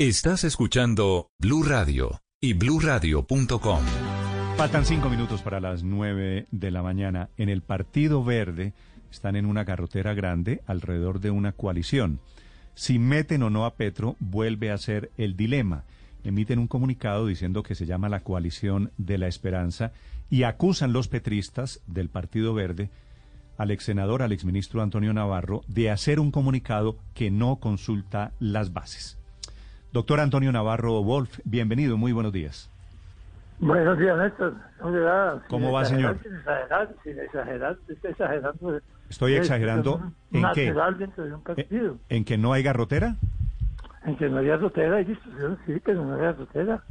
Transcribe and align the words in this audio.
Estás 0.00 0.44
escuchando 0.44 1.32
Blue 1.40 1.64
Radio 1.64 2.20
y 2.40 2.52
BlueRadio.com. 2.52 3.80
Faltan 4.56 4.84
cinco 4.84 5.10
minutos 5.10 5.42
para 5.42 5.58
las 5.58 5.82
nueve 5.82 6.46
de 6.52 6.70
la 6.70 6.84
mañana. 6.84 7.30
En 7.36 7.48
el 7.48 7.62
Partido 7.62 8.22
Verde 8.22 8.74
están 9.10 9.34
en 9.34 9.44
una 9.44 9.64
garrotera 9.64 10.14
grande 10.14 10.62
alrededor 10.68 11.18
de 11.18 11.32
una 11.32 11.50
coalición. 11.50 12.20
Si 12.76 13.00
meten 13.00 13.42
o 13.42 13.50
no 13.50 13.64
a 13.66 13.74
Petro, 13.74 14.14
vuelve 14.20 14.70
a 14.70 14.78
ser 14.78 15.10
el 15.18 15.36
dilema. 15.36 15.82
Emiten 16.22 16.60
un 16.60 16.68
comunicado 16.68 17.26
diciendo 17.26 17.64
que 17.64 17.74
se 17.74 17.84
llama 17.84 18.08
la 18.08 18.20
coalición 18.20 18.92
de 18.98 19.18
la 19.18 19.26
esperanza 19.26 19.90
y 20.30 20.44
acusan 20.44 20.92
los 20.92 21.08
petristas 21.08 21.80
del 21.88 22.08
Partido 22.08 22.54
Verde 22.54 22.92
al 23.56 23.72
ex 23.72 23.82
senador, 23.82 24.22
al 24.22 24.30
exministro 24.30 24.80
Antonio 24.80 25.12
Navarro, 25.12 25.62
de 25.66 25.90
hacer 25.90 26.20
un 26.20 26.30
comunicado 26.30 27.00
que 27.14 27.32
no 27.32 27.56
consulta 27.56 28.30
las 28.38 28.72
bases. 28.72 29.17
Doctor 29.92 30.20
Antonio 30.20 30.52
Navarro 30.52 31.02
Wolf, 31.02 31.38
bienvenido, 31.44 31.96
muy 31.96 32.12
buenos 32.12 32.32
días. 32.32 32.70
Buenos 33.58 33.98
días, 33.98 34.18
Néstor. 34.18 34.54
¿Cómo 35.48 35.72
va, 35.72 35.84
señor? 35.86 36.18
Sin 36.22 36.34
exagerar, 36.34 36.94
sin 37.02 37.18
exagerar, 37.18 37.78
estoy 37.88 38.10
exagerando. 38.10 38.80
Estoy 39.08 39.34
exagerando 39.34 40.12
en 40.32 40.44
qué? 40.54 40.72
de 40.72 41.32
un. 41.32 42.00
¿En 42.10 42.24
que 42.24 42.36
no 42.36 42.52
hay 42.52 42.62
garrotera? 42.62 43.16
En 44.04 44.16
que 44.16 44.28
no 44.28 44.38
hay 44.38 44.46
garrotera, 44.46 44.96
hay 44.96 45.04
discusión, 45.04 45.58
sí, 45.66 45.80
pero 45.82 46.04
no 46.04 46.14
hay 46.14 46.20
garrotera. 46.20 46.82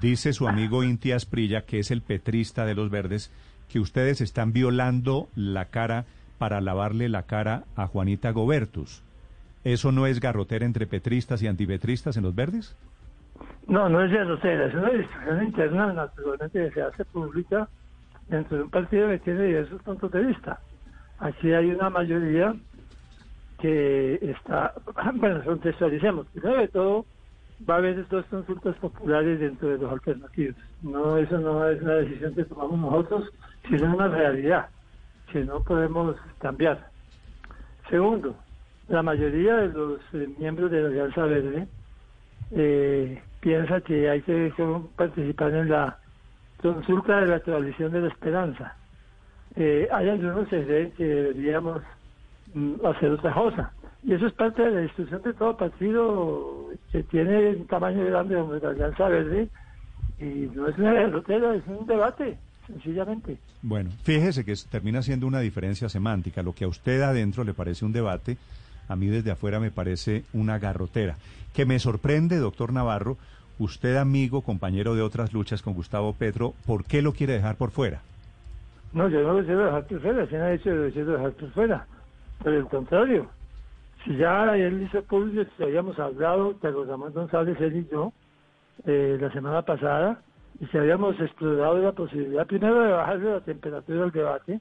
Dice 0.00 0.32
su 0.34 0.46
amigo 0.46 0.84
Inti 0.84 1.12
Asprilla, 1.12 1.62
que 1.62 1.78
es 1.78 1.90
el 1.90 2.02
petrista 2.02 2.66
de 2.66 2.74
los 2.74 2.90
verdes, 2.90 3.32
que 3.68 3.80
ustedes 3.80 4.20
están 4.20 4.52
violando 4.52 5.28
la 5.34 5.66
cara 5.66 6.04
para 6.38 6.60
lavarle 6.60 7.08
la 7.08 7.22
cara 7.22 7.64
a 7.74 7.86
Juanita 7.86 8.30
Gobertus. 8.30 9.02
¿Eso 9.66 9.90
no 9.90 10.06
es 10.06 10.20
garrotera 10.20 10.64
entre 10.64 10.86
petristas 10.86 11.42
y 11.42 11.48
antipetristas 11.48 12.16
en 12.16 12.22
los 12.22 12.36
verdes? 12.36 12.76
No, 13.66 13.88
no 13.88 14.00
es 14.00 14.12
garrotera, 14.12 14.66
es 14.66 14.74
una 14.74 14.90
discusión 14.90 15.42
interna 15.42 15.92
naturalmente 15.92 16.66
que 16.66 16.70
se 16.70 16.82
hace 16.82 17.04
pública 17.06 17.68
dentro 18.28 18.58
de 18.58 18.62
un 18.62 18.70
partido 18.70 19.08
que 19.08 19.18
tiene 19.18 19.42
diversos 19.42 19.82
puntos 19.82 20.12
de 20.12 20.20
vista. 20.20 20.60
Aquí 21.18 21.52
hay 21.52 21.72
una 21.72 21.90
mayoría 21.90 22.54
que 23.58 24.20
está, 24.22 24.72
bueno, 25.14 25.42
contextualicemos, 25.42 26.28
primero 26.28 26.60
de 26.60 26.68
todo 26.68 27.04
va 27.68 27.74
a 27.74 27.78
haber 27.78 28.06
dos 28.06 28.24
consultas 28.26 28.76
populares 28.76 29.40
dentro 29.40 29.70
de 29.70 29.78
los 29.78 29.90
alternativos. 29.90 30.54
No, 30.82 31.16
eso 31.16 31.38
no 31.38 31.68
es 31.68 31.82
una 31.82 31.94
decisión 31.94 32.36
que 32.36 32.44
tomamos 32.44 32.78
nosotros, 32.78 33.32
sino 33.68 33.96
una 33.96 34.06
realidad 34.06 34.68
que 35.32 35.44
no 35.44 35.60
podemos 35.64 36.14
cambiar. 36.38 36.86
Segundo, 37.90 38.36
la 38.88 39.02
mayoría 39.02 39.56
de 39.56 39.68
los 39.68 40.00
eh, 40.12 40.28
miembros 40.38 40.70
de 40.70 40.80
la 40.80 40.88
Alianza 40.88 41.22
Verde 41.22 41.66
eh, 42.52 43.20
piensa 43.40 43.80
que 43.80 44.08
hay 44.08 44.22
que 44.22 44.52
participar 44.96 45.54
en 45.54 45.68
la 45.68 45.98
consulta 46.60 47.20
de 47.20 47.26
la 47.26 47.40
coalición 47.40 47.92
de 47.92 48.00
la 48.02 48.08
esperanza. 48.08 48.76
Eh, 49.56 49.88
hay 49.90 50.08
algunos 50.08 50.48
que 50.48 50.64
creen 50.64 50.90
que 50.92 51.04
deberíamos 51.04 51.82
mm, 52.54 52.74
hacer 52.86 53.10
otra 53.10 53.32
cosa. 53.32 53.72
Y 54.02 54.12
eso 54.12 54.26
es 54.26 54.32
parte 54.34 54.62
de 54.62 54.70
la 54.70 54.80
discusión 54.80 55.20
de 55.22 55.32
todo 55.32 55.56
partido 55.56 56.68
que 56.92 57.02
tiene 57.04 57.56
un 57.56 57.66
tamaño 57.66 58.04
grande 58.04 58.36
como 58.36 58.54
la 58.54 58.68
Alianza 58.68 59.08
Verde. 59.08 59.48
Y 60.20 60.48
no 60.54 60.68
es 60.68 60.78
una 60.78 60.92
derrotera, 60.92 61.54
es 61.54 61.66
un 61.66 61.86
debate, 61.86 62.38
sencillamente. 62.66 63.38
Bueno, 63.62 63.90
fíjese 64.02 64.44
que 64.44 64.54
termina 64.70 65.02
siendo 65.02 65.26
una 65.26 65.40
diferencia 65.40 65.88
semántica. 65.88 66.42
Lo 66.42 66.54
que 66.54 66.64
a 66.64 66.68
usted 66.68 67.02
adentro 67.02 67.42
le 67.42 67.52
parece 67.52 67.84
un 67.84 67.92
debate, 67.92 68.36
a 68.88 68.96
mí 68.96 69.06
desde 69.06 69.30
afuera 69.30 69.60
me 69.60 69.70
parece 69.70 70.24
una 70.32 70.58
garrotera. 70.58 71.16
Que 71.54 71.66
me 71.66 71.78
sorprende, 71.78 72.38
doctor 72.38 72.72
Navarro, 72.72 73.16
usted 73.58 73.96
amigo, 73.96 74.42
compañero 74.42 74.94
de 74.94 75.02
otras 75.02 75.32
luchas 75.32 75.62
con 75.62 75.74
Gustavo 75.74 76.12
Petro, 76.12 76.54
¿por 76.66 76.84
qué 76.84 77.02
lo 77.02 77.12
quiere 77.12 77.34
dejar 77.34 77.56
por 77.56 77.70
fuera? 77.70 78.02
No, 78.92 79.08
yo 79.08 79.22
no 79.22 79.34
lo 79.34 79.44
quiero 79.44 79.66
dejar 79.66 79.86
por 79.86 80.00
fuera, 80.00 80.26
si 80.26 80.34
no 80.34 80.44
ha 80.44 80.50
dicho 80.50 80.70
lo 80.70 80.90
quiero 80.90 81.12
dejar 81.12 81.32
por 81.32 81.50
fuera. 81.50 81.86
Por 82.42 82.52
el 82.52 82.66
contrario, 82.66 83.28
si 84.04 84.16
ya 84.16 84.56
él 84.56 84.82
hizo 84.82 85.02
público, 85.02 85.50
si 85.56 85.62
habíamos 85.62 85.98
hablado, 85.98 86.56
Carlos 86.60 86.86
Ramón 86.86 87.12
González, 87.12 87.60
él 87.60 87.76
y 87.76 87.88
yo, 87.90 88.12
eh, 88.84 89.16
la 89.20 89.32
semana 89.32 89.62
pasada, 89.62 90.20
y 90.60 90.66
si 90.66 90.78
habíamos 90.78 91.18
explorado 91.20 91.78
la 91.78 91.92
posibilidad, 91.92 92.46
primero 92.46 92.80
de 92.80 92.92
bajarle 92.92 93.30
la 93.32 93.40
temperatura 93.40 94.02
del 94.02 94.10
debate, 94.12 94.60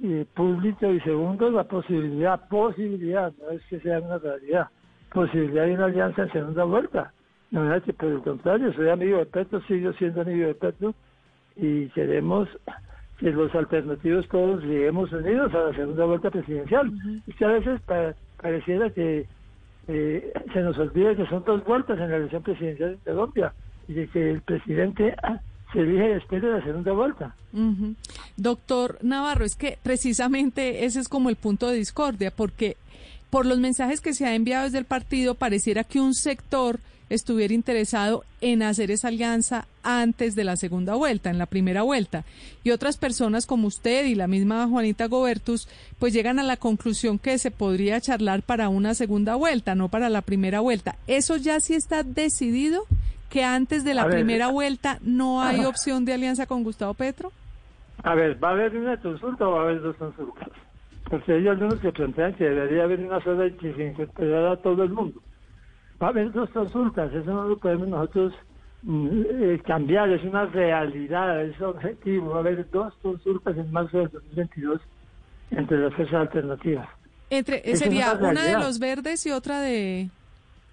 y 0.00 0.24
público, 0.24 0.90
y 0.92 1.00
segundo, 1.00 1.50
la 1.50 1.64
posibilidad, 1.64 2.48
posibilidad, 2.48 3.32
no 3.38 3.50
es 3.50 3.62
que 3.66 3.80
sea 3.80 4.00
una 4.00 4.18
realidad, 4.18 4.68
posibilidad 5.12 5.66
de 5.66 5.74
una 5.74 5.84
alianza 5.86 6.22
en 6.22 6.32
segunda 6.32 6.64
vuelta. 6.64 7.12
No, 7.50 7.62
por 7.98 8.08
el 8.08 8.22
contrario, 8.22 8.72
soy 8.72 8.88
amigo 8.88 9.18
de 9.18 9.26
Petro, 9.26 9.60
sigo 9.62 9.92
siendo 9.94 10.22
amigo 10.22 10.46
de 10.46 10.54
Petro, 10.54 10.94
y 11.56 11.88
queremos 11.88 12.48
que 13.18 13.30
los 13.30 13.54
alternativos 13.54 14.26
todos 14.28 14.62
lleguemos 14.64 15.12
unidos 15.12 15.52
a 15.54 15.64
la 15.64 15.74
segunda 15.74 16.04
vuelta 16.06 16.30
presidencial. 16.30 16.90
Y 17.26 17.32
que 17.32 17.44
a 17.44 17.48
veces 17.48 17.80
pareciera 18.40 18.88
que 18.90 19.26
eh, 19.88 20.32
se 20.52 20.60
nos 20.62 20.78
olvida 20.78 21.14
que 21.14 21.26
son 21.26 21.44
dos 21.44 21.62
vueltas 21.64 21.98
en 21.98 22.10
la 22.10 22.16
elección 22.16 22.42
presidencial 22.42 22.92
de 22.92 23.12
Colombia 23.12 23.52
y 23.88 24.06
que 24.06 24.30
el 24.30 24.42
presidente 24.42 25.14
se 25.72 25.80
elige 25.80 26.14
después 26.14 26.42
de 26.42 26.50
la 26.50 26.64
segunda 26.64 26.92
vuelta. 26.92 27.34
Doctor 28.36 28.98
Navarro, 29.02 29.44
es 29.44 29.56
que 29.56 29.78
precisamente 29.82 30.84
ese 30.84 31.00
es 31.00 31.08
como 31.08 31.28
el 31.28 31.36
punto 31.36 31.68
de 31.68 31.76
discordia, 31.76 32.30
porque 32.30 32.76
por 33.30 33.46
los 33.46 33.58
mensajes 33.58 34.00
que 34.00 34.14
se 34.14 34.26
ha 34.26 34.34
enviado 34.34 34.64
desde 34.64 34.78
el 34.78 34.84
partido 34.84 35.34
pareciera 35.34 35.84
que 35.84 36.00
un 36.00 36.14
sector 36.14 36.80
estuviera 37.10 37.52
interesado 37.52 38.24
en 38.40 38.62
hacer 38.62 38.90
esa 38.90 39.08
alianza 39.08 39.66
antes 39.82 40.36
de 40.36 40.44
la 40.44 40.56
segunda 40.56 40.94
vuelta, 40.94 41.28
en 41.28 41.38
la 41.38 41.46
primera 41.46 41.82
vuelta. 41.82 42.24
Y 42.62 42.70
otras 42.70 42.96
personas 42.96 43.46
como 43.46 43.66
usted 43.66 44.06
y 44.06 44.14
la 44.14 44.28
misma 44.28 44.66
Juanita 44.68 45.06
Gobertus, 45.06 45.68
pues 45.98 46.12
llegan 46.12 46.38
a 46.38 46.44
la 46.44 46.56
conclusión 46.56 47.18
que 47.18 47.36
se 47.38 47.50
podría 47.50 48.00
charlar 48.00 48.42
para 48.42 48.68
una 48.68 48.94
segunda 48.94 49.34
vuelta, 49.34 49.74
no 49.74 49.88
para 49.88 50.08
la 50.08 50.22
primera 50.22 50.60
vuelta. 50.60 50.96
¿Eso 51.08 51.36
ya 51.36 51.60
sí 51.60 51.74
está 51.74 52.04
decidido? 52.04 52.86
¿Que 53.30 53.44
antes 53.44 53.84
de 53.84 53.94
la 53.94 54.06
primera 54.06 54.48
vuelta 54.48 54.98
no 55.02 55.40
hay 55.40 55.64
opción 55.64 56.04
de 56.04 56.14
alianza 56.14 56.46
con 56.46 56.64
Gustavo 56.64 56.94
Petro? 56.94 57.32
A 58.02 58.14
ver, 58.14 58.42
¿va 58.42 58.48
a 58.48 58.52
haber 58.52 58.76
una 58.76 59.00
consulta 59.00 59.48
o 59.48 59.52
va 59.52 59.60
a 59.60 59.62
haber 59.64 59.80
dos 59.80 59.96
consultas? 59.96 60.48
Porque 61.08 61.32
hay 61.32 61.48
algunos 61.48 61.80
que 61.80 61.92
plantean 61.92 62.34
que 62.34 62.44
debería 62.44 62.84
haber 62.84 63.00
una 63.00 63.22
sola 63.22 63.46
y 63.46 63.52
que 63.52 63.72
se 63.74 63.86
incorporara 63.86 64.52
a 64.52 64.56
todo 64.56 64.82
el 64.82 64.90
mundo 64.90 65.20
va 66.00 66.08
a 66.08 66.10
haber 66.10 66.32
dos 66.32 66.48
consultas, 66.50 67.12
eso 67.12 67.30
no 67.30 67.44
lo 67.44 67.58
podemos 67.58 67.88
nosotros 67.88 68.32
mm, 68.82 69.22
eh, 69.28 69.62
cambiar, 69.66 70.10
es 70.10 70.22
una 70.24 70.46
realidad, 70.46 71.44
es 71.44 71.60
objetivo, 71.60 72.30
va 72.30 72.36
a 72.36 72.40
haber 72.40 72.68
dos 72.70 72.94
consultas 73.02 73.56
en 73.56 73.70
marzo 73.70 73.98
del 73.98 74.10
2022 74.10 74.80
entre 75.50 75.78
las 75.78 75.94
fuerzas 75.94 76.20
alternativas. 76.20 76.88
Entre, 77.28 77.76
¿Sería 77.76 78.14
una, 78.14 78.44
de 78.44 78.54
los 78.54 78.78
verdes 78.78 79.24
y 79.26 79.30
otra 79.30 79.60
de...? 79.60 80.10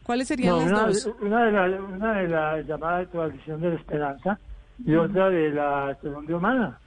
¿Cuáles 0.07 0.27
serían 0.27 0.57
las 0.57 1.03
dos? 1.05 1.15
Una 1.21 1.45
de 1.45 1.51
la, 1.51 1.81
una 1.81 2.13
de 2.13 2.27
la 2.27 2.61
llamada 2.61 3.05
coalición 3.05 3.61
de 3.61 3.69
la 3.69 3.75
esperanza 3.75 4.39
y 4.83 4.95
otra 4.95 5.29
de 5.29 5.51
la 5.51 5.95
segunda 6.01 6.35
humana 6.35 6.79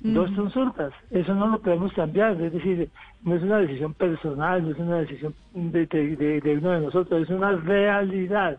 dos 0.00 0.30
consultas. 0.36 0.92
Eso 1.10 1.34
no 1.34 1.48
lo 1.48 1.60
podemos 1.60 1.92
cambiar, 1.92 2.40
es 2.40 2.52
decir, 2.52 2.90
no 3.22 3.34
es 3.34 3.42
una 3.42 3.58
decisión 3.58 3.94
personal, 3.94 4.62
no 4.62 4.70
es 4.72 4.78
una 4.78 4.98
decisión 4.98 5.34
de, 5.54 5.86
de, 5.86 6.58
uno 6.58 6.70
de 6.72 6.80
nosotros, 6.80 7.22
es 7.22 7.30
una 7.30 7.52
realidad. 7.52 8.58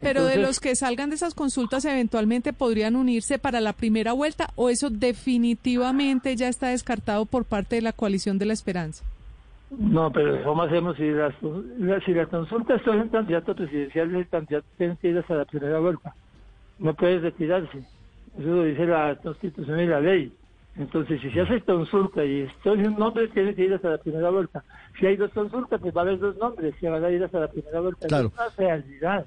Pero 0.00 0.24
de 0.24 0.38
los 0.38 0.58
que 0.58 0.74
salgan 0.74 1.10
de 1.10 1.16
esas 1.16 1.34
consultas 1.34 1.84
eventualmente 1.84 2.52
podrían 2.52 2.96
unirse 2.96 3.38
para 3.38 3.60
la 3.60 3.72
primera 3.72 4.12
vuelta 4.12 4.50
o 4.56 4.68
eso 4.68 4.90
definitivamente 4.90 6.34
ya 6.34 6.48
está 6.48 6.68
descartado 6.68 7.24
por 7.24 7.44
parte 7.44 7.76
de 7.76 7.82
la 7.82 7.92
coalición 7.92 8.38
de 8.38 8.46
la 8.46 8.52
esperanza. 8.52 9.04
No, 9.78 10.12
pero 10.12 10.42
¿cómo 10.44 10.62
hacemos 10.62 10.96
si 10.96 11.10
las, 11.10 11.34
si 12.04 12.12
las 12.12 12.28
consultas 12.28 12.82
son 12.82 13.00
un 13.00 13.08
candidato 13.08 13.54
presidencial, 13.54 14.14
el 14.14 14.28
candidato 14.28 14.66
tiene 14.76 14.96
que 14.96 15.08
ir 15.08 15.18
hasta 15.18 15.34
la 15.34 15.44
primera 15.44 15.78
vuelta? 15.78 16.14
No 16.78 16.94
puede 16.94 17.20
retirarse. 17.20 17.78
Eso 18.38 18.48
lo 18.48 18.64
dice 18.64 18.86
la 18.86 19.16
Constitución 19.22 19.80
y 19.80 19.86
la 19.86 20.00
ley. 20.00 20.32
Entonces, 20.76 21.20
si 21.20 21.30
se 21.30 21.40
hace 21.40 21.60
consulta 21.60 22.24
y 22.24 22.42
estoy 22.42 22.84
un 22.84 22.98
nombre, 22.98 23.28
tiene 23.28 23.54
que 23.54 23.64
ir 23.64 23.74
hasta 23.74 23.90
la 23.90 23.98
primera 23.98 24.30
vuelta. 24.30 24.64
Si 24.98 25.06
hay 25.06 25.16
dos 25.16 25.30
consultas, 25.32 25.80
pues 25.80 25.94
va 25.94 26.00
a 26.00 26.04
haber 26.04 26.18
dos 26.18 26.36
nombres 26.38 26.74
que 26.76 26.88
van 26.88 27.04
a 27.04 27.10
ir 27.10 27.22
hasta 27.22 27.40
la 27.40 27.48
primera 27.48 27.80
vuelta. 27.80 28.06
Claro. 28.08 28.28
Es 28.28 28.34
una 28.34 28.48
realidad. 28.56 29.26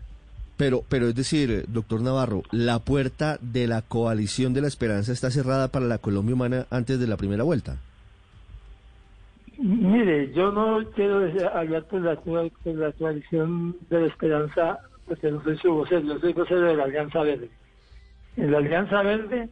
Pero, 0.58 0.84
pero 0.88 1.08
es 1.08 1.16
decir, 1.16 1.52
eh, 1.52 1.66
doctor 1.68 2.02
Navarro, 2.02 2.44
la 2.52 2.80
puerta 2.80 3.38
de 3.42 3.68
la 3.68 3.82
coalición 3.82 4.54
de 4.54 4.62
la 4.62 4.68
esperanza 4.68 5.12
está 5.12 5.30
cerrada 5.30 5.68
para 5.68 5.86
la 5.86 5.98
Colombia 5.98 6.34
humana 6.34 6.66
antes 6.72 7.00
de 7.00 7.08
la 7.08 7.18
primera 7.18 7.44
vuelta. 7.44 7.78
Mire, 9.58 10.34
yo 10.34 10.52
no 10.52 10.84
quiero 10.92 11.28
hablar 11.54 11.84
por 11.86 12.02
la, 12.02 12.16
por 12.16 12.52
la 12.66 12.92
coalición 12.92 13.76
de 13.90 14.02
la 14.02 14.08
esperanza, 14.08 14.80
porque 15.08 15.32
no 15.32 15.42
soy 15.44 15.58
su 15.58 15.74
vocero, 15.74 16.02
yo 16.02 16.20
soy 16.20 16.34
vocero 16.34 16.62
de 16.62 16.76
la 16.76 16.84
Alianza 16.84 17.22
Verde. 17.22 17.50
En 18.38 18.52
la 18.52 18.58
Alianza 18.58 19.02
Verde 19.02 19.50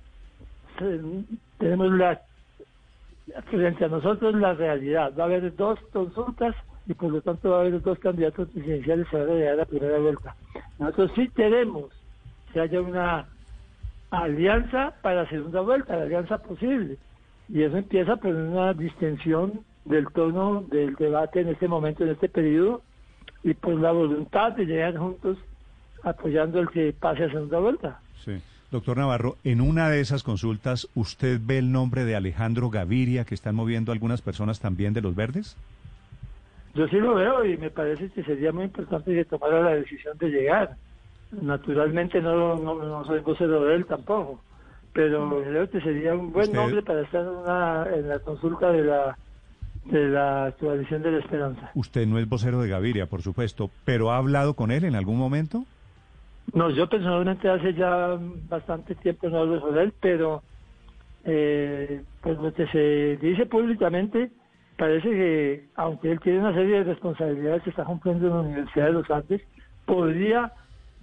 tenemos 1.57 1.91
la 1.94 2.21
frente 3.50 3.85
a 3.85 3.88
nosotros 3.88 4.35
la 4.35 4.53
realidad. 4.53 5.13
Va 5.17 5.23
a 5.23 5.27
haber 5.27 5.55
dos 5.55 5.79
consultas 5.91 6.55
y 6.85 6.94
por 6.94 7.11
lo 7.11 7.21
tanto 7.21 7.51
va 7.51 7.57
a 7.57 7.59
haber 7.61 7.81
dos 7.81 7.97
candidatos 8.00 8.50
presidenciales 8.50 9.07
a 9.13 9.17
la 9.55 9.65
primera 9.65 10.00
vuelta. 10.00 10.35
Nosotros 10.79 11.11
sí 11.15 11.29
queremos 11.29 11.85
que 12.51 12.59
haya 12.59 12.81
una 12.81 13.25
alianza 14.11 14.94
para 15.01 15.23
la 15.23 15.29
segunda 15.29 15.61
vuelta, 15.61 15.95
la 15.95 16.03
alianza 16.03 16.38
posible. 16.39 16.97
Y 17.47 17.63
eso 17.63 17.77
empieza 17.77 18.17
por 18.17 18.33
una 18.33 18.73
distensión 18.73 19.61
del 19.85 20.07
tono 20.13 20.63
del 20.69 20.95
debate 20.95 21.41
en 21.41 21.50
este 21.50 21.68
momento, 21.68 22.03
en 22.03 22.12
este 22.12 22.30
periodo, 22.30 22.81
y 23.44 23.53
por 23.53 23.75
la 23.75 23.91
voluntad 23.91 24.53
de 24.53 24.65
llegar 24.65 24.97
juntos 24.97 25.38
apoyando 26.03 26.59
el 26.59 26.69
que 26.69 26.94
pase 26.97 27.25
a 27.25 27.30
segunda 27.30 27.59
vuelta. 27.59 28.00
Sí. 28.24 28.41
Doctor 28.71 28.97
Navarro, 28.97 29.35
en 29.44 29.62
una 29.62 29.89
de 29.89 30.00
esas 30.00 30.24
consultas, 30.24 30.88
¿usted 30.95 31.39
ve 31.44 31.59
el 31.59 31.71
nombre 31.71 32.06
de 32.06 32.15
Alejandro 32.15 32.69
Gaviria 32.71 33.24
que 33.24 33.35
están 33.35 33.53
moviendo 33.56 33.91
algunas 33.91 34.21
personas 34.24 34.59
también 34.59 34.94
de 34.94 35.01
los 35.01 35.15
verdes? 35.15 35.56
Yo 36.74 36.88
sí 36.88 36.95
lo 36.95 37.13
veo 37.13 37.45
y 37.45 37.56
me 37.57 37.69
parece 37.69 38.09
que 38.09 38.24
sería 38.24 38.51
muy 38.51 38.63
importante 38.63 39.13
que 39.13 39.25
tomara 39.25 39.62
la 39.62 39.75
decisión 39.75 40.18
de 40.18 40.27
llegar. 40.29 40.75
Naturalmente 41.39 42.19
no, 42.19 42.56
no, 42.56 42.75
no 42.83 43.06
soy 43.06 43.19
vocero 43.19 43.63
de 43.65 43.75
él 43.75 43.86
tampoco, 43.86 44.41
pero 44.91 45.44
creo 45.44 45.69
que 45.69 45.81
sería 45.81 46.15
un 46.15 46.31
buen 46.31 46.45
Usted- 46.45 46.57
nombre 46.57 46.81
para 46.81 47.01
estar 47.01 47.21
en, 47.21 47.27
una, 47.27 47.86
en 47.95 48.09
la 48.09 48.19
consulta 48.19 48.71
de 48.71 48.83
la 48.86 49.18
de 49.85 50.07
la 50.09 50.53
coalición 50.59 51.01
de 51.01 51.12
la 51.12 51.19
esperanza. 51.19 51.71
Usted 51.75 52.07
no 52.07 52.19
es 52.19 52.27
vocero 52.27 52.62
de 52.62 52.69
Gaviria, 52.69 53.07
por 53.07 53.21
supuesto, 53.21 53.69
pero 53.85 54.12
¿ha 54.12 54.18
hablado 54.18 54.53
con 54.53 54.71
él 54.71 54.85
en 54.85 54.95
algún 54.95 55.18
momento? 55.18 55.65
No, 56.53 56.69
yo 56.69 56.88
personalmente 56.88 57.50
hace 57.50 57.74
ya 57.74 58.18
bastante 58.50 58.95
tiempo 58.95 59.30
no 59.30 59.39
hablo 59.39 59.59
sobre 59.59 59.83
él, 59.83 59.94
pero 60.00 60.44
eh, 61.25 62.03
pues 62.21 62.38
lo 62.38 62.53
que 62.53 62.68
se 62.68 63.18
dice 63.25 63.45
públicamente 63.45 64.31
parece 64.77 65.09
que, 65.09 65.65
aunque 65.75 66.12
él 66.12 66.19
tiene 66.19 66.39
una 66.39 66.53
serie 66.53 66.79
de 66.79 66.83
responsabilidades 66.83 67.63
que 67.63 67.69
está 67.69 67.86
cumpliendo 67.86 68.27
en 68.27 68.33
la 68.33 68.41
Universidad 68.41 68.86
de 68.88 68.91
los 68.94 69.09
Andes, 69.09 69.41
podría 69.86 70.51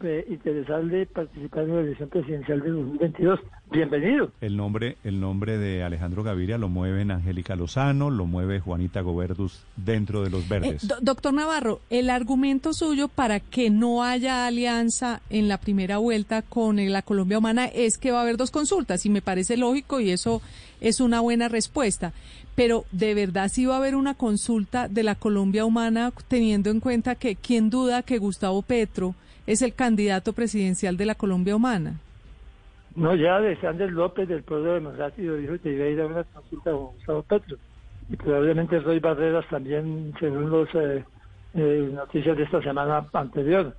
eh, 0.02 0.24
interesarle 0.28 1.06
participar 1.06 1.64
en 1.64 1.74
la 1.76 1.80
elección 1.82 2.08
presidencial 2.08 2.60
de 2.62 2.70
2022. 2.70 3.40
Bienvenido. 3.70 4.32
El 4.40 4.56
nombre, 4.56 4.96
el 5.04 5.20
nombre 5.20 5.58
de 5.58 5.82
Alejandro 5.82 6.22
Gaviria 6.22 6.58
lo 6.58 6.68
mueven 6.68 7.10
Angélica 7.10 7.54
Lozano, 7.56 8.10
lo 8.10 8.26
mueve 8.26 8.60
Juanita 8.60 9.00
Goberdus 9.00 9.62
dentro 9.76 10.22
de 10.22 10.30
los 10.30 10.42
Eh, 10.44 10.46
verdes. 10.48 10.88
do- 10.88 10.96
doctor 11.00 11.32
Navarro, 11.32 11.80
el 11.90 12.10
argumento 12.10 12.72
suyo 12.72 13.08
para 13.08 13.40
que 13.40 13.70
no 13.70 14.02
haya 14.02 14.46
alianza 14.46 15.20
en 15.30 15.48
la 15.48 15.58
primera 15.58 15.98
vuelta 15.98 16.42
con 16.42 16.78
eh, 16.78 16.88
la 16.88 17.02
Colombia 17.02 17.38
Humana 17.38 17.66
es 17.66 17.98
que 17.98 18.10
va 18.10 18.18
a 18.18 18.22
haber 18.22 18.36
dos 18.36 18.50
consultas 18.50 19.06
y 19.06 19.10
me 19.10 19.22
parece 19.22 19.56
lógico 19.56 20.00
y 20.00 20.10
eso 20.10 20.42
es 20.80 21.00
una 21.00 21.20
buena 21.20 21.48
respuesta. 21.48 22.12
Pero 22.56 22.84
de 22.90 23.14
verdad 23.14 23.48
sí 23.48 23.64
va 23.66 23.74
a 23.74 23.78
haber 23.78 23.94
una 23.94 24.14
consulta 24.14 24.88
de 24.88 25.02
la 25.04 25.14
Colombia 25.14 25.64
Humana 25.64 26.12
teniendo 26.28 26.70
en 26.70 26.80
cuenta 26.80 27.14
que 27.14 27.36
quién 27.36 27.70
duda 27.70 28.02
que 28.02 28.18
Gustavo 28.18 28.62
Petro 28.62 29.14
es 29.46 29.62
el 29.62 29.74
candidato 29.74 30.32
presidencial 30.32 30.96
de 30.96 31.06
la 31.06 31.14
Colombia 31.14 31.56
Humana. 31.56 32.00
No, 32.96 33.14
ya 33.14 33.40
de 33.40 33.56
Sanders 33.60 33.92
López 33.92 34.28
del 34.28 34.42
Pueblo 34.42 34.74
Democrático 34.74 35.34
dijo 35.34 35.54
que 35.62 35.72
iba 35.72 35.84
a 35.84 35.88
ir 35.88 36.00
a 36.00 36.06
una 36.06 36.24
consulta 36.24 36.72
con 36.72 36.86
Gustavo 36.86 37.22
Petro. 37.22 37.56
Y 38.08 38.16
probablemente 38.16 38.80
Roy 38.80 38.98
Barreras 38.98 39.46
también, 39.48 40.12
según 40.18 40.50
las 40.50 41.04
noticias 41.54 42.36
de 42.36 42.42
esta 42.42 42.60
semana 42.62 43.06
anterior. 43.12 43.74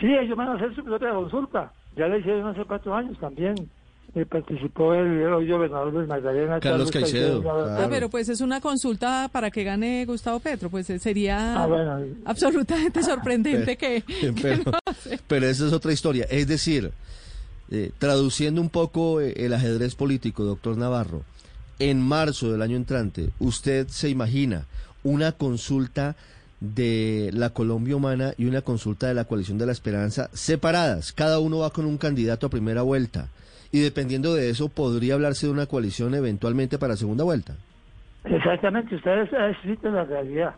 Sí, 0.00 0.06
ellos 0.06 0.36
van 0.36 0.48
a 0.48 0.54
hacer 0.54 0.74
su 0.74 0.84
propia 0.84 1.10
consulta. 1.10 1.72
Ya 1.96 2.08
la 2.08 2.18
hicieron 2.18 2.48
hace 2.48 2.64
cuatro 2.64 2.94
años 2.94 3.18
también. 3.18 3.54
Eh, 4.12 4.26
participó 4.26 4.92
el 4.92 5.22
hoy 5.32 5.48
gobernador 5.48 5.92
de 6.00 6.06
Magdalena. 6.06 6.58
Carlos 6.58 6.90
Caicedo, 6.90 7.42
Claro. 7.42 7.66
Ah, 7.78 7.86
pero 7.88 8.10
pues 8.10 8.28
es 8.28 8.40
una 8.40 8.60
consulta 8.60 9.28
para 9.30 9.52
que 9.52 9.62
gane 9.62 10.04
Gustavo 10.04 10.40
Petro, 10.40 10.68
pues 10.68 10.90
eh, 10.90 10.98
sería 10.98 11.62
Ah, 11.62 11.66
bueno. 11.66 12.00
absolutamente 12.24 13.04
sorprendente 13.04 13.76
que, 13.78 14.02
que 14.02 14.32
pero, 14.42 14.62
no 14.64 14.78
hace. 14.84 15.20
pero 15.28 15.46
esa 15.46 15.66
es 15.68 15.72
otra 15.72 15.92
historia. 15.92 16.26
Es 16.28 16.48
decir, 16.48 16.90
eh, 17.70 17.92
traduciendo 17.98 18.60
un 18.60 18.68
poco 18.68 19.20
eh, 19.20 19.32
el 19.36 19.54
ajedrez 19.54 19.94
político, 19.94 20.42
doctor 20.42 20.76
Navarro, 20.76 21.22
en 21.78 22.00
marzo 22.02 22.50
del 22.50 22.62
año 22.62 22.76
entrante, 22.76 23.30
¿usted 23.38 23.86
se 23.86 24.08
imagina 24.08 24.66
una 25.04 25.30
consulta 25.30 26.16
de 26.58 27.30
la 27.32 27.50
Colombia 27.50 27.94
Humana 27.96 28.34
y 28.36 28.46
una 28.46 28.60
consulta 28.62 29.06
de 29.06 29.14
la 29.14 29.24
Coalición 29.24 29.56
de 29.56 29.66
la 29.66 29.72
Esperanza 29.72 30.28
separadas? 30.32 31.12
Cada 31.12 31.38
uno 31.38 31.58
va 31.58 31.70
con 31.70 31.84
un 31.86 31.96
candidato 31.96 32.46
a 32.46 32.50
primera 32.50 32.82
vuelta. 32.82 33.28
Y 33.72 33.80
dependiendo 33.80 34.34
de 34.34 34.50
eso, 34.50 34.68
podría 34.68 35.14
hablarse 35.14 35.46
de 35.46 35.52
una 35.52 35.66
coalición 35.66 36.14
eventualmente 36.14 36.78
para 36.78 36.96
segunda 36.96 37.24
vuelta. 37.24 37.54
Exactamente, 38.24 38.96
ustedes 38.96 39.32
han 39.32 39.50
escrito 39.50 39.90
la 39.90 40.04
realidad. 40.04 40.54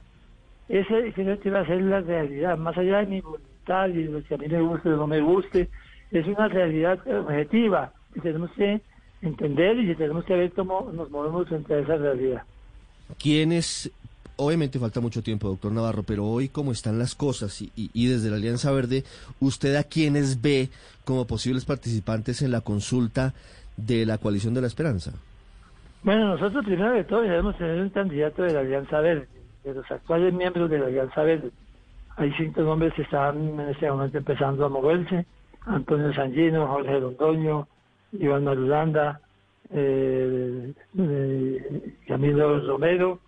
Ese 0.69 1.13
creo 1.15 1.39
que 1.39 1.51
va 1.51 1.61
a 1.61 1.67
ser 1.67 1.83
la 1.83 2.01
realidad, 2.01 2.57
más 2.57 2.77
allá 2.77 2.99
de 2.99 3.07
mi 3.07 3.21
voluntad 3.21 3.89
y 3.89 4.05
de 4.05 4.11
lo 4.11 4.23
que 4.25 4.35
a 4.35 4.39
mí 4.39 4.49
me 4.49 4.61
guste 4.61 4.89
o 4.89 4.97
no 4.97 5.07
me 5.07 5.21
guste, 5.21 5.69
es 6.11 6.27
una 6.27 6.49
realidad 6.49 6.99
objetiva 7.07 7.93
que 8.15 8.21
tenemos 8.21 8.51
que 8.53 8.81
entender 9.23 9.79
y 9.79 9.95
tenemos 9.95 10.25
que 10.25 10.35
ver 10.35 10.53
cómo 10.53 10.91
nos 10.93 11.11
movemos 11.11 11.49
frente 11.49 11.75
a 11.75 11.79
esa 11.79 11.97
realidad. 11.97 12.43
¿Quiénes, 13.19 13.91
obviamente 14.45 14.79
falta 14.79 15.01
mucho 15.01 15.23
tiempo, 15.23 15.49
doctor 15.49 15.73
Navarro, 15.73 16.03
pero 16.03 16.27
hoy 16.27 16.49
cómo 16.49 16.73
están 16.73 16.99
las 16.99 17.15
cosas 17.15 17.61
y, 17.63 17.73
y- 17.77 17.91
y 17.95 18.07
desde 18.07 18.31
la 18.31 18.37
Alianza 18.37 18.71
Verde, 18.73 19.05
¿usted 19.41 19.77
a 19.77 19.85
quiénes 19.85 20.41
ve 20.43 20.69
como 21.05 21.27
posibles 21.27 21.65
participantes 21.65 22.43
en 22.43 22.51
la 22.53 22.61
consulta 22.61 23.35
de 23.77 24.05
la 24.07 24.19
coalición 24.19 24.55
de 24.55 24.61
la 24.61 24.67
esperanza? 24.67 25.13
Bueno, 26.03 26.29
nosotros 26.37 26.65
primero 26.65 26.93
de 26.93 27.05
todo 27.05 27.23
debemos 27.23 27.57
tener 27.57 27.81
un 27.81 27.91
candidato 27.91 28.43
de 28.43 28.53
la 28.53 28.61
Alianza 28.61 29.01
Verde, 29.01 29.29
de 29.65 29.75
los 29.75 29.91
actuales 29.91 30.35
miembros 30.35 30.69
de 30.71 30.79
la 30.79 30.87
Alianza 30.87 31.23
Verde. 31.23 31.51
Hay 32.17 32.33
cinco 32.37 32.61
nombres 32.63 32.93
que 32.95 33.03
están 33.03 33.59
en 33.61 33.69
este 33.69 33.89
momento 33.91 34.19
empezando 34.19 34.67
a 34.67 34.69
moverse. 34.69 35.25
Antonio 35.65 36.13
Sangino, 36.13 36.67
Jorge 36.67 36.99
Londoño, 37.01 37.69
Iván 38.13 38.45
Marulanda, 38.45 39.21
eh, 39.71 40.73
eh, 40.99 41.95
Camilo 42.07 42.67
Romero 42.67 43.21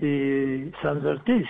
y 0.00 0.70
Sandro 0.82 1.10
Ortiz. 1.10 1.46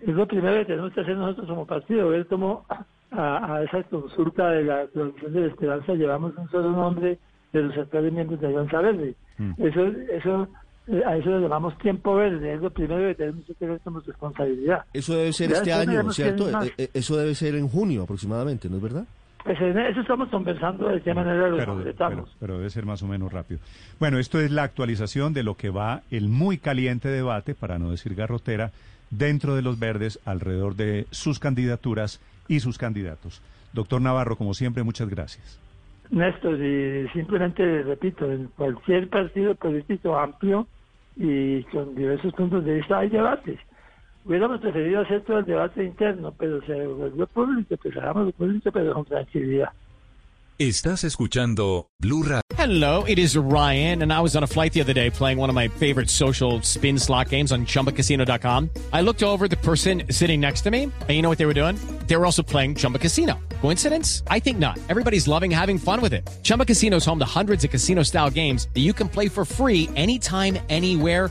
Es 0.00 0.14
lo 0.14 0.26
primero 0.26 0.58
que 0.60 0.64
tenemos 0.66 0.92
que 0.92 1.00
hacer 1.00 1.16
nosotros 1.16 1.46
como 1.48 1.66
partido, 1.66 2.08
ver 2.08 2.26
cómo 2.26 2.64
a, 3.10 3.54
a 3.56 3.62
esa 3.62 3.82
consulta 3.84 4.50
de 4.50 4.64
la 4.64 4.86
Coalición 4.86 5.32
de 5.32 5.40
la 5.40 5.46
Esperanza 5.48 5.94
llevamos 5.94 6.36
un 6.36 6.48
solo 6.50 6.70
nombre 6.70 7.18
de 7.52 7.62
los 7.62 7.76
actuales 7.76 8.12
miembros 8.12 8.40
de 8.40 8.46
Alianza 8.46 8.80
Verde. 8.80 9.14
Eso, 9.58 9.86
eso, 10.12 10.48
eh, 10.86 11.02
a 11.06 11.16
eso 11.16 11.30
le 11.30 11.40
llamamos 11.40 11.76
tiempo 11.78 12.14
verde, 12.14 12.54
es 12.54 12.60
lo 12.60 12.70
primero 12.70 13.08
que 13.08 13.14
tenemos 13.14 13.44
que 13.46 13.54
tener 13.54 13.80
como 13.80 14.00
responsabilidad. 14.00 14.84
Eso 14.92 15.14
debe 15.16 15.32
ser 15.32 15.50
Ya 15.50 15.56
este 15.56 15.72
año, 15.72 16.12
¿cierto? 16.12 16.48
Eh, 16.62 16.72
eh, 16.76 16.90
Eso 16.92 17.16
debe 17.16 17.34
ser 17.34 17.54
en 17.54 17.68
junio 17.68 18.02
aproximadamente, 18.02 18.68
¿no 18.68 18.76
es 18.76 18.82
verdad? 18.82 19.04
Pues 19.44 19.60
en 19.60 19.78
eso 19.78 20.00
estamos 20.00 20.28
conversando 20.28 20.88
de 20.88 21.00
qué 21.00 21.14
manera 21.14 21.48
lo 21.48 21.56
pero, 21.56 22.26
pero 22.38 22.58
debe 22.58 22.70
ser 22.70 22.84
más 22.84 23.02
o 23.02 23.06
menos 23.06 23.32
rápido. 23.32 23.60
Bueno, 23.98 24.18
esto 24.18 24.38
es 24.38 24.50
la 24.50 24.64
actualización 24.64 25.32
de 25.32 25.42
lo 25.42 25.56
que 25.56 25.70
va 25.70 26.02
el 26.10 26.28
muy 26.28 26.58
caliente 26.58 27.08
debate, 27.08 27.54
para 27.54 27.78
no 27.78 27.90
decir 27.90 28.14
garrotera, 28.14 28.70
dentro 29.10 29.56
de 29.56 29.62
los 29.62 29.78
verdes 29.78 30.20
alrededor 30.24 30.76
de 30.76 31.06
sus 31.10 31.38
candidaturas 31.38 32.20
y 32.48 32.60
sus 32.60 32.76
candidatos. 32.76 33.42
Doctor 33.72 34.02
Navarro, 34.02 34.36
como 34.36 34.54
siempre, 34.54 34.82
muchas 34.82 35.08
gracias. 35.08 35.58
Néstor, 36.10 36.60
y 36.60 37.08
simplemente 37.12 37.82
repito, 37.82 38.30
en 38.30 38.48
cualquier 38.48 39.08
partido 39.08 39.54
político 39.54 40.18
amplio 40.18 40.66
y 41.16 41.62
con 41.64 41.94
diversos 41.94 42.34
puntos 42.34 42.64
de 42.64 42.74
vista 42.74 42.98
hay 42.98 43.08
debates. 43.08 43.58
Hubiéramos 44.24 44.60
preferido 44.60 45.00
hacer 45.00 45.22
todo 45.22 45.38
el 45.38 45.46
debate 45.46 45.84
interno, 45.84 46.32
pero 46.38 46.60
se 46.66 46.86
volvió 46.86 47.26
público, 47.26 47.76
pues 47.82 47.96
hagámoslo 47.96 48.32
público, 48.32 48.70
pero 48.70 48.92
con 48.92 49.04
tranquilidad. 49.04 49.70
Estás 50.58 51.04
escuchando 51.04 51.88
Blue 52.00 52.22
Radio. 52.22 52.42
Hello, 52.58 53.02
it 53.04 53.18
is 53.18 53.34
Ryan, 53.34 54.02
and 54.02 54.12
I 54.12 54.20
was 54.20 54.36
on 54.36 54.42
a 54.42 54.46
flight 54.46 54.74
the 54.74 54.82
other 54.82 54.92
day 54.92 55.08
playing 55.08 55.38
one 55.38 55.48
of 55.48 55.54
my 55.54 55.68
favorite 55.68 56.10
social 56.10 56.60
spin 56.60 56.98
slot 56.98 57.30
games 57.30 57.50
on 57.50 57.64
chumbacasino.com. 57.64 58.68
I 58.92 59.00
looked 59.00 59.22
over 59.22 59.48
the 59.48 59.56
person 59.56 60.02
sitting 60.10 60.38
next 60.38 60.60
to 60.64 60.70
me, 60.70 60.82
and 60.82 61.10
you 61.10 61.22
know 61.22 61.30
what 61.30 61.38
they 61.38 61.46
were 61.46 61.54
doing? 61.54 61.76
They 62.06 62.16
were 62.16 62.26
also 62.26 62.42
playing 62.42 62.74
Chumba 62.74 62.98
Casino. 62.98 63.38
Coincidence? 63.62 64.22
I 64.26 64.38
think 64.38 64.58
not. 64.58 64.78
Everybody's 64.90 65.26
loving 65.26 65.50
having 65.50 65.78
fun 65.78 66.02
with 66.02 66.12
it. 66.12 66.28
Chumba 66.42 66.66
Casino 66.66 66.98
is 66.98 67.06
home 67.06 67.18
to 67.20 67.24
hundreds 67.24 67.64
of 67.64 67.70
casino 67.70 68.02
style 68.02 68.28
games 68.28 68.68
that 68.74 68.80
you 68.80 68.92
can 68.92 69.08
play 69.08 69.28
for 69.28 69.46
free 69.46 69.88
anytime, 69.96 70.58
anywhere, 70.68 71.30